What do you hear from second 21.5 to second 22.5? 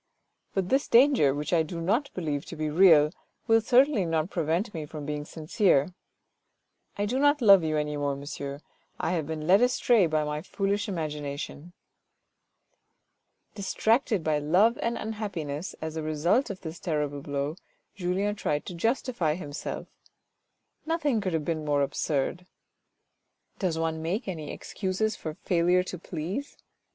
more absurd.